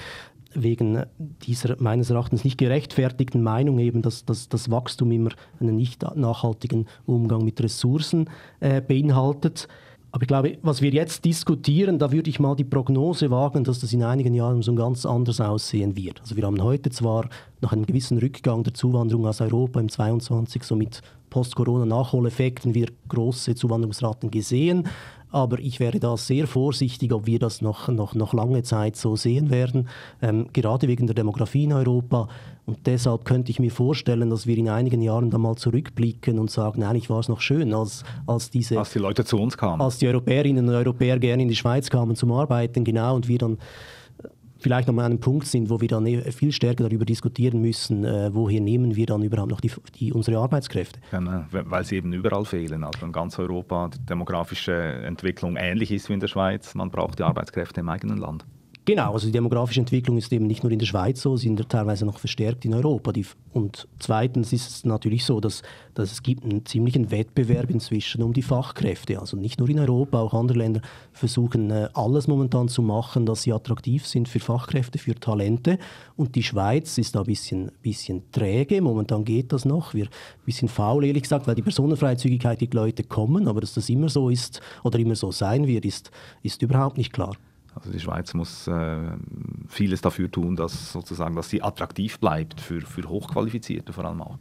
[0.53, 1.03] wegen
[1.43, 6.87] dieser meines Erachtens nicht gerechtfertigten Meinung eben, dass, dass das Wachstum immer einen nicht nachhaltigen
[7.05, 9.67] Umgang mit Ressourcen äh, beinhaltet.
[10.13, 13.79] Aber ich glaube, was wir jetzt diskutieren, da würde ich mal die Prognose wagen, dass
[13.79, 16.19] das in einigen Jahren so ganz anders aussehen wird.
[16.19, 17.29] Also wir haben heute zwar
[17.61, 23.55] nach einem gewissen Rückgang der Zuwanderung aus Europa im 22 so mit Post-Corona-Nachholeffekten wir große
[23.55, 24.89] Zuwanderungsraten gesehen,
[25.31, 29.15] aber ich wäre da sehr vorsichtig, ob wir das noch, noch, noch lange Zeit so
[29.15, 29.87] sehen werden,
[30.21, 32.27] ähm, gerade wegen der Demografie in Europa.
[32.65, 36.51] Und deshalb könnte ich mir vorstellen, dass wir in einigen Jahren dann mal zurückblicken und
[36.51, 38.77] sagen, eigentlich war es noch schön, als, als diese...
[38.77, 39.81] Als die Leute zu uns kamen.
[39.81, 43.37] Als die Europäerinnen und Europäer gerne in die Schweiz kamen zum Arbeiten, genau, und wir
[43.37, 43.57] dann
[44.61, 48.33] vielleicht an einem Punkt sind, wo wir dann eh viel stärker darüber diskutieren müssen, äh,
[48.33, 50.99] woher nehmen wir dann überhaupt noch die, die, unsere Arbeitskräfte.
[51.11, 52.83] Genau, weil sie eben überall fehlen.
[52.83, 56.75] Also in ganz Europa die demografische Entwicklung ähnlich ist wie in der Schweiz.
[56.75, 58.45] Man braucht die Arbeitskräfte im eigenen Land.
[58.83, 61.69] Genau, also die demografische Entwicklung ist eben nicht nur in der Schweiz so, sie sind
[61.69, 63.13] teilweise noch verstärkt in Europa.
[63.53, 65.61] und zweitens ist es natürlich so, dass,
[65.93, 69.19] dass es gibt einen ziemlichen Wettbewerb inzwischen um die Fachkräfte.
[69.19, 73.43] Also nicht nur in Europa, auch andere Länder versuchen äh, alles momentan zu machen, dass
[73.43, 75.77] sie attraktiv sind für Fachkräfte, für Talente.
[76.15, 78.81] Und die Schweiz ist da ein bisschen, bisschen träge.
[78.81, 79.93] Momentan geht das noch.
[79.93, 83.89] Wir ein bisschen faul, ehrlich gesagt, weil die Personenfreizügigkeit, die Leute kommen, aber dass das
[83.89, 86.09] immer so ist oder immer so sein wird, ist,
[86.41, 87.37] ist überhaupt nicht klar.
[87.73, 89.11] Also die Schweiz muss äh,
[89.67, 94.37] vieles dafür tun, dass sozusagen, dass sie attraktiv bleibt für, für Hochqualifizierte vor allem auch.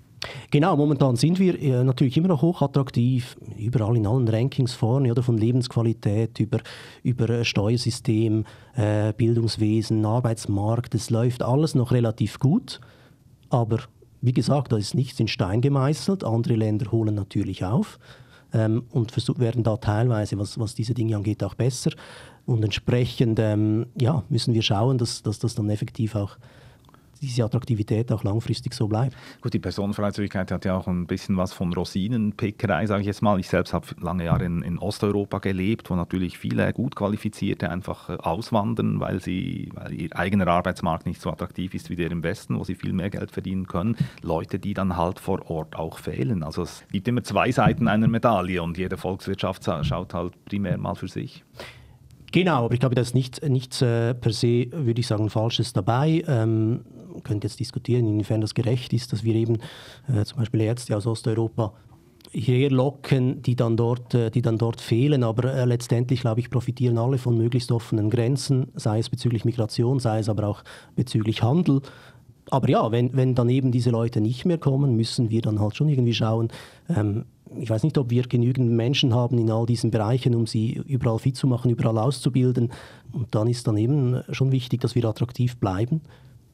[0.50, 5.22] Genau, momentan sind wir äh, natürlich immer noch hochattraktiv, überall in allen Rankings vorne, oder
[5.22, 6.58] von Lebensqualität über,
[7.02, 10.94] über äh, Steuersystem, äh, Bildungswesen, Arbeitsmarkt.
[10.94, 12.80] Es läuft alles noch relativ gut,
[13.48, 13.78] aber
[14.20, 16.24] wie gesagt, da ist nichts in Stein gemeißelt.
[16.24, 17.98] Andere Länder holen natürlich auf
[18.52, 21.92] ähm, und werden da teilweise, was, was diese Dinge angeht, auch besser.
[22.50, 26.36] Und entsprechend ähm, ja, müssen wir schauen, dass, dass das dann effektiv auch
[27.22, 29.14] diese Attraktivität auch langfristig so bleibt.
[29.40, 33.38] Gut, die Personenfreizügigkeit hat ja auch ein bisschen was von Rosinenpickerei, sage ich jetzt mal.
[33.38, 38.08] Ich selbst habe lange Jahre in, in, Osteuropa gelebt, wo natürlich viele gut qualifizierte einfach
[38.08, 42.24] äh, auswandern, weil, sie, weil ihr eigener Arbeitsmarkt nicht so attraktiv ist wie der im
[42.24, 43.94] Westen, wo sie viel mehr Geld verdienen können.
[44.22, 46.42] Leute, die dann halt vor Ort auch fehlen.
[46.42, 50.96] Also es gibt immer zwei Seiten einer Medaille und jede Volkswirtschaft schaut halt primär mal
[50.96, 51.44] für sich.
[52.32, 55.72] Genau, aber ich glaube, da ist nichts, nichts äh, per se, würde ich sagen, Falsches
[55.72, 56.22] dabei.
[56.28, 56.80] Ähm,
[57.12, 59.58] man könnte jetzt diskutieren, inwiefern das gerecht ist, dass wir eben
[60.08, 61.74] äh, zum Beispiel Ärzte aus Osteuropa
[62.32, 65.24] hierher locken, die dann dort, äh, die dann dort fehlen.
[65.24, 69.98] Aber äh, letztendlich, glaube ich, profitieren alle von möglichst offenen Grenzen, sei es bezüglich Migration,
[69.98, 70.62] sei es aber auch
[70.94, 71.80] bezüglich Handel.
[72.50, 75.76] Aber ja, wenn, wenn dann eben diese Leute nicht mehr kommen, müssen wir dann halt
[75.76, 76.48] schon irgendwie schauen,
[76.88, 77.24] ähm,
[77.58, 81.18] ich weiß nicht, ob wir genügend Menschen haben in all diesen Bereichen, um sie überall
[81.18, 82.70] fit zu machen, überall auszubilden.
[83.12, 86.00] Und dann ist dann eben schon wichtig, dass wir attraktiv bleiben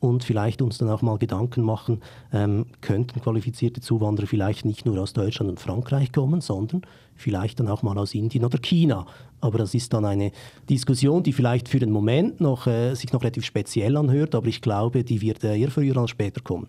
[0.01, 2.01] und vielleicht uns dann auch mal Gedanken machen,
[2.33, 6.83] ähm, könnten qualifizierte Zuwanderer vielleicht nicht nur aus Deutschland und Frankreich kommen, sondern
[7.15, 9.07] vielleicht dann auch mal aus Indien oder China.
[9.41, 10.33] Aber das ist dann eine
[10.69, 14.61] Diskussion, die vielleicht für den Moment noch, äh, sich noch relativ speziell anhört, aber ich
[14.61, 16.69] glaube, die wird äh, eher früher als später kommen.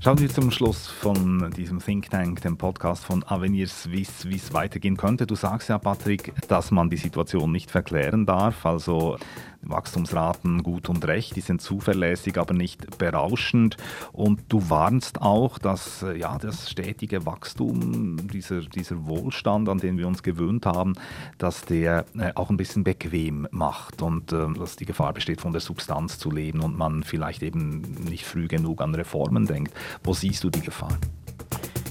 [0.00, 4.54] Schauen wir zum Schluss von diesem Think Tank, dem Podcast von Avenir Suisse, wie es
[4.54, 5.26] weitergehen könnte.
[5.26, 8.64] Du sagst ja, Patrick, dass man die Situation nicht verklären darf.
[8.64, 9.18] Also
[9.62, 13.76] Wachstumsraten gut und recht, die sind zuverlässig, aber nicht berauschend.
[14.12, 19.98] Und du warnst auch, dass äh, ja, das stetige Wachstum, dieser, dieser Wohlstand, an den
[19.98, 20.94] wir uns gewöhnt haben,
[21.38, 25.52] dass der äh, auch ein bisschen bequem macht und äh, dass die Gefahr besteht, von
[25.52, 29.72] der Substanz zu leben und man vielleicht eben nicht früh genug an Reformen denkt.
[30.02, 30.98] Wo siehst du die Gefahr?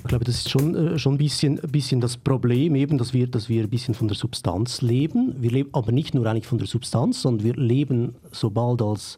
[0.07, 3.27] Ich glaube, das ist schon, äh, schon ein bisschen, bisschen das Problem, eben, dass, wir,
[3.27, 5.35] dass wir ein bisschen von der Substanz leben.
[5.41, 9.17] Wir leben aber nicht nur eigentlich von der Substanz, sondern wir leben sobald als,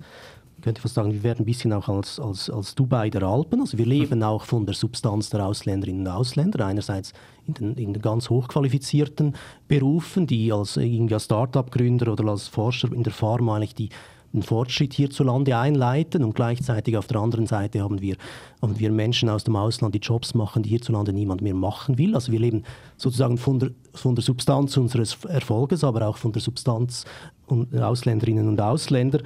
[0.57, 3.61] ich könnte fast sagen, wir werden ein bisschen auch als, als, als Dubai der Alpen.
[3.61, 6.65] Also wir leben auch von der Substanz der Ausländerinnen und Ausländer.
[6.65, 7.13] Einerseits
[7.45, 9.35] in den, in den ganz hochqualifizierten
[9.67, 13.89] Berufen, die als irgendwie als Start-up-Gründer oder als Forscher in der Pharma eigentlich die
[14.33, 18.15] einen Fortschritt hierzulande einleiten und gleichzeitig auf der anderen Seite haben wir,
[18.61, 22.15] haben wir Menschen aus dem Ausland, die Jobs machen, die hierzulande niemand mehr machen will.
[22.15, 22.63] Also wir leben
[22.97, 27.05] sozusagen von der, von der Substanz unseres Erfolges, aber auch von der Substanz
[27.47, 29.21] und Ausländerinnen und Ausländer.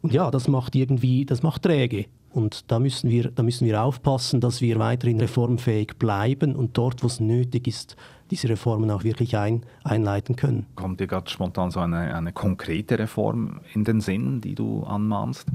[0.00, 2.06] Und ja, das macht irgendwie, das macht träge.
[2.32, 7.02] Und da müssen, wir, da müssen wir aufpassen, dass wir weiterhin reformfähig bleiben und dort,
[7.02, 7.96] wo es nötig ist,
[8.30, 10.66] diese Reformen auch wirklich ein, einleiten können.
[10.74, 15.46] Kommt dir gerade spontan so eine, eine konkrete Reform in den Sinn, die du anmahnst?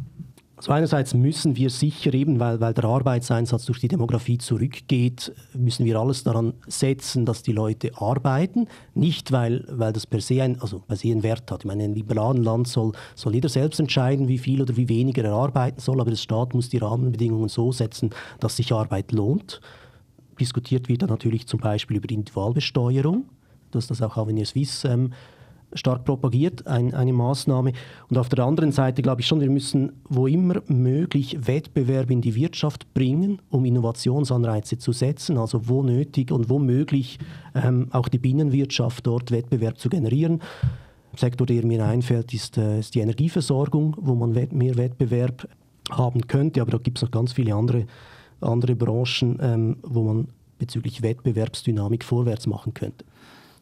[0.61, 5.87] Also einerseits müssen wir sicher eben, weil, weil der Arbeitseinsatz durch die Demografie zurückgeht, müssen
[5.87, 8.67] wir alles daran setzen, dass die Leute arbeiten.
[8.93, 11.61] Nicht, weil, weil das per se, ein, also per se einen Wert hat.
[11.61, 14.87] Ich meine, in einem liberalen Land soll, soll jeder selbst entscheiden, wie viel oder wie
[14.87, 19.13] weniger er arbeiten soll, aber der Staat muss die Rahmenbedingungen so setzen, dass sich Arbeit
[19.13, 19.61] lohnt.
[20.41, 23.25] Diskutiert wird dann natürlich zum Beispiel über die Individualbesteuerung,
[23.69, 25.13] dass das auch Avenir Suisse ähm,
[25.73, 27.73] stark propagiert, ein, eine Maßnahme.
[28.09, 32.21] Und auf der anderen Seite glaube ich schon, wir müssen wo immer möglich Wettbewerb in
[32.21, 37.19] die Wirtschaft bringen, um Innovationsanreize zu setzen, also wo nötig und wo möglich
[37.55, 40.41] ähm, auch die Binnenwirtschaft dort Wettbewerb zu generieren.
[41.15, 45.47] Sektor, der mir einfällt, ist, äh, ist die Energieversorgung, wo man mehr Wettbewerb
[45.91, 47.85] haben könnte, aber da gibt es noch ganz viele andere,
[48.41, 50.27] andere Branchen, ähm, wo man
[50.59, 53.05] bezüglich Wettbewerbsdynamik vorwärts machen könnte.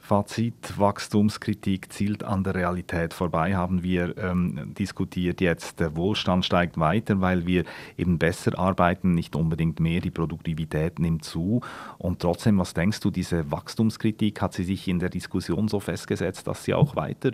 [0.09, 5.79] Fazit, Wachstumskritik zielt an der Realität vorbei, haben wir ähm, diskutiert jetzt.
[5.79, 7.63] Der Wohlstand steigt weiter, weil wir
[7.95, 11.61] eben besser arbeiten, nicht unbedingt mehr, die Produktivität nimmt zu.
[11.99, 16.47] Und trotzdem, was denkst du, diese Wachstumskritik, hat sie sich in der Diskussion so festgesetzt,
[16.47, 17.29] dass sie auch weiter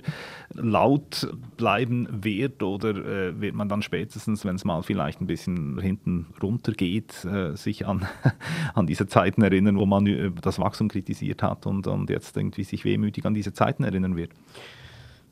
[0.54, 5.80] laut bleiben wird oder äh, wird man dann spätestens, wenn es mal vielleicht ein bisschen
[5.80, 8.06] hinten runter geht, äh, sich an,
[8.74, 12.65] an diese Zeiten erinnern, wo man äh, das Wachstum kritisiert hat und, und jetzt irgendwie
[12.68, 14.32] sich wehmütig an diese Zeiten erinnern wird.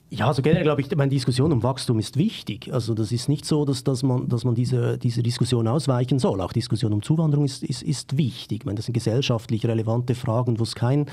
[0.09, 2.71] Ja, also generell glaube ich, meine Diskussion um Wachstum ist wichtig.
[2.71, 6.39] Also das ist nicht so, dass, dass man, dass man diese, diese Diskussion ausweichen soll.
[6.39, 8.61] Auch Diskussion um Zuwanderung ist, ist, ist wichtig.
[8.61, 11.07] Ich meine, das sind gesellschaftlich relevante Fragen, wo es kein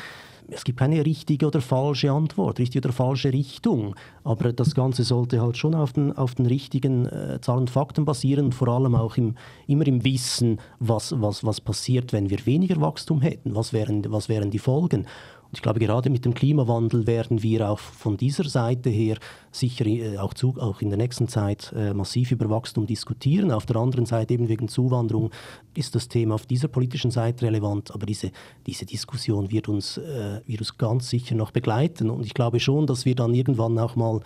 [0.53, 3.95] es gibt keine richtige oder falsche Antwort, richtige oder falsche Richtung.
[4.25, 8.05] Aber das Ganze sollte halt schon auf den, auf den richtigen äh, Zahlen und Fakten
[8.05, 12.45] basieren und vor allem auch im, immer im Wissen, was, was, was passiert, wenn wir
[12.47, 15.07] weniger Wachstum hätten, was wären, was wären die Folgen.
[15.53, 19.17] Ich glaube, gerade mit dem Klimawandel werden wir auch von dieser Seite her
[19.51, 23.51] sicher äh, auch, zu, auch in der nächsten Zeit äh, massiv über Wachstum diskutieren.
[23.51, 25.31] Auf der anderen Seite eben wegen Zuwanderung
[25.75, 28.31] ist das Thema auf dieser politischen Seite relevant, aber diese,
[28.67, 32.11] diese Diskussion wird uns, äh, wird uns ganz sicher noch begleiten.
[32.11, 34.21] Und ich glaube schon, dass wir dann irgendwann auch mal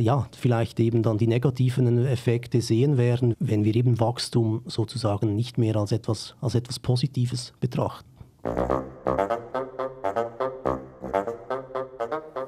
[0.00, 5.56] ja, vielleicht eben dann die negativen Effekte sehen werden, wenn wir eben Wachstum sozusagen nicht
[5.56, 8.08] mehr als etwas, als etwas Positives betrachten.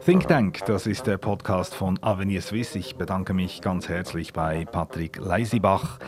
[0.05, 2.75] Think Tank, das ist der Podcast von Avenir Swiss.
[2.75, 5.99] Ich bedanke mich ganz herzlich bei Patrick Leisibach,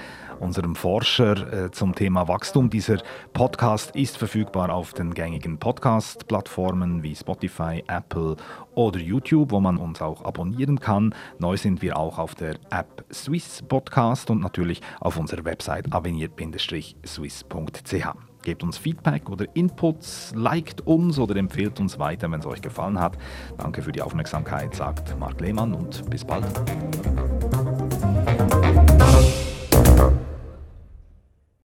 [0.41, 2.71] unserem Forscher äh, zum Thema Wachstum.
[2.71, 3.03] Dieser
[3.35, 8.37] Podcast ist verfügbar auf den gängigen Podcast-Plattformen wie Spotify, Apple
[8.75, 11.15] oder YouTube, wo man uns auch abonnieren kann.
[11.39, 18.32] Neu sind wir auch auf der App Swiss Podcast und natürlich auf unserer Website avenir-swiss.ch.
[18.43, 22.99] Gebt uns Feedback oder Inputs, liked uns oder empfehlt uns weiter, wenn es euch gefallen
[22.99, 23.17] hat.
[23.57, 26.45] Danke für die Aufmerksamkeit, sagt Marc Lehmann und bis bald.